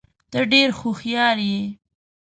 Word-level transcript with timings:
ته 0.31 0.39
ډېر 0.51 0.69
هوښیار 0.79 1.37
یې. 1.49 1.61